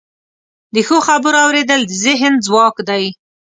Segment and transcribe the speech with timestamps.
[0.73, 3.03] د ښو خبرو اوریدل د ذهن ځواک دی.